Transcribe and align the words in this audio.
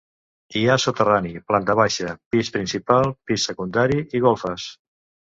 Hi 0.59 0.61
ha 0.67 0.75
soterrani, 0.83 1.33
planta 1.51 1.75
baixa, 1.79 2.13
pis 2.35 2.49
principal, 2.55 3.11
pis 3.31 3.45
secundari 3.51 3.99
i 4.21 4.23
golfes. 4.25 4.65